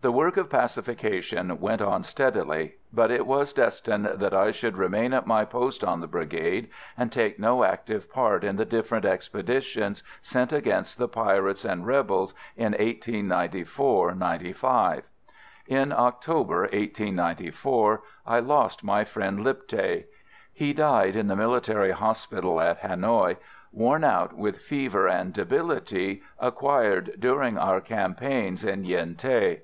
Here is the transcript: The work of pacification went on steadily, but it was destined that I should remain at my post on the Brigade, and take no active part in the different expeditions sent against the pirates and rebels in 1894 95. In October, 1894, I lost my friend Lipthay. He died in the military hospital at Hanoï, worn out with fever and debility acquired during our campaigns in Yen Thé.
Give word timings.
The 0.00 0.12
work 0.12 0.36
of 0.36 0.48
pacification 0.48 1.58
went 1.58 1.82
on 1.82 2.04
steadily, 2.04 2.74
but 2.92 3.10
it 3.10 3.26
was 3.26 3.52
destined 3.52 4.04
that 4.06 4.32
I 4.32 4.52
should 4.52 4.76
remain 4.76 5.12
at 5.12 5.26
my 5.26 5.44
post 5.44 5.82
on 5.82 5.98
the 5.98 6.06
Brigade, 6.06 6.68
and 6.96 7.10
take 7.10 7.40
no 7.40 7.64
active 7.64 8.08
part 8.08 8.44
in 8.44 8.54
the 8.54 8.64
different 8.64 9.04
expeditions 9.04 10.04
sent 10.22 10.52
against 10.52 10.98
the 10.98 11.08
pirates 11.08 11.64
and 11.64 11.84
rebels 11.84 12.32
in 12.56 12.74
1894 12.74 14.14
95. 14.14 15.02
In 15.66 15.90
October, 15.90 16.60
1894, 16.60 18.00
I 18.24 18.38
lost 18.38 18.84
my 18.84 19.02
friend 19.02 19.40
Lipthay. 19.40 20.04
He 20.52 20.72
died 20.72 21.16
in 21.16 21.26
the 21.26 21.34
military 21.34 21.90
hospital 21.90 22.60
at 22.60 22.82
Hanoï, 22.82 23.36
worn 23.72 24.04
out 24.04 24.32
with 24.34 24.58
fever 24.60 25.08
and 25.08 25.32
debility 25.32 26.22
acquired 26.38 27.14
during 27.18 27.58
our 27.58 27.80
campaigns 27.80 28.64
in 28.64 28.84
Yen 28.84 29.16
Thé. 29.16 29.62